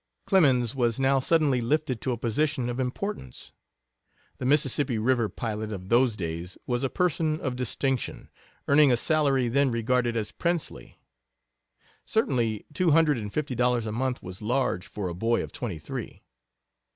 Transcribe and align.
Clemens 0.25 0.73
was 0.73 0.99
now 0.99 1.19
suddenly 1.19 1.61
lifted 1.61 2.01
to 2.01 2.11
a 2.11 2.17
position 2.17 2.69
of 2.69 2.79
importance. 2.79 3.51
The 4.39 4.47
Mississippi 4.47 4.97
River 4.97 5.29
pilot 5.29 5.71
of 5.71 5.89
those 5.89 6.15
days 6.15 6.57
was 6.65 6.83
a 6.83 6.89
person 6.89 7.39
of 7.39 7.55
distinction, 7.55 8.31
earning 8.67 8.91
a 8.91 8.97
salary 8.97 9.47
then 9.47 9.69
regarded 9.69 10.17
as 10.17 10.31
princely. 10.31 10.97
Certainly 12.03 12.65
two 12.73 12.89
hundred 12.89 13.19
and 13.19 13.31
fifty 13.31 13.53
dollars 13.53 13.85
a 13.85 13.91
month 13.91 14.23
was 14.23 14.41
large 14.41 14.87
for 14.87 15.07
a 15.07 15.13
boy 15.13 15.43
of 15.43 15.51
twenty 15.51 15.77
three. 15.77 16.23